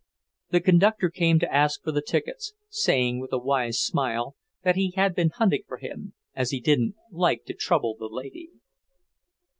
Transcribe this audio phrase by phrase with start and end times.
[0.49, 4.93] The conductor came to ask for the tickets, saying with a wise smile that he
[4.95, 8.49] had been hunting for him, as he didn't like to trouble the lady.